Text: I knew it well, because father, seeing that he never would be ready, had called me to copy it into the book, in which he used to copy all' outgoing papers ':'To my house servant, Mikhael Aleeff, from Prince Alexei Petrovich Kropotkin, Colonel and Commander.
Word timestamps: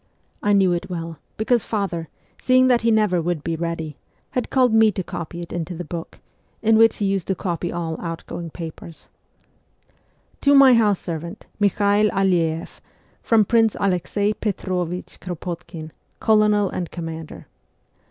I 0.41 0.53
knew 0.53 0.73
it 0.73 0.89
well, 0.89 1.19
because 1.37 1.61
father, 1.63 2.09
seeing 2.41 2.69
that 2.69 2.81
he 2.81 2.89
never 2.89 3.21
would 3.21 3.43
be 3.43 3.55
ready, 3.55 3.97
had 4.31 4.49
called 4.49 4.73
me 4.73 4.91
to 4.91 5.03
copy 5.03 5.41
it 5.41 5.53
into 5.53 5.75
the 5.75 5.83
book, 5.85 6.17
in 6.63 6.75
which 6.75 6.97
he 6.97 7.05
used 7.05 7.27
to 7.27 7.35
copy 7.35 7.71
all' 7.71 8.01
outgoing 8.01 8.49
papers 8.49 9.09
':'To 10.41 10.55
my 10.55 10.73
house 10.73 10.99
servant, 10.99 11.45
Mikhael 11.59 12.09
Aleeff, 12.13 12.81
from 13.21 13.45
Prince 13.45 13.75
Alexei 13.79 14.33
Petrovich 14.33 15.19
Kropotkin, 15.19 15.91
Colonel 16.19 16.71
and 16.71 16.89
Commander. 16.89 17.45